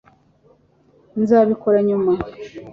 [1.21, 2.11] nzabikora nyuma